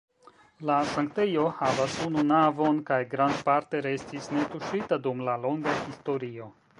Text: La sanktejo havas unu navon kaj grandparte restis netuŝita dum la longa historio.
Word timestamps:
La 0.69 0.75
sanktejo 0.91 1.43
havas 1.59 1.97
unu 2.05 2.23
navon 2.31 2.79
kaj 2.89 2.99
grandparte 3.13 3.83
restis 3.89 4.31
netuŝita 4.39 4.99
dum 5.09 5.25
la 5.29 5.37
longa 5.45 5.75
historio. 5.83 6.49